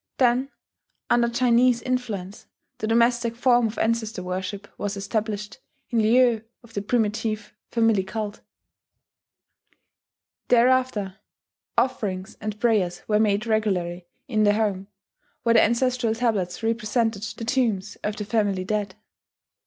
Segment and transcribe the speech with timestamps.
[0.17, 0.49] Then,
[1.11, 2.47] under Chinese influence,
[2.79, 5.59] the domestic form of ancestor worship was established
[5.91, 8.41] in lieu of the primitive family cult:
[10.47, 11.17] thereafter
[11.77, 14.87] offerings and prayers were made regularly in the home,
[15.43, 18.95] where the ancestral tablets represented the tombs of the family dead.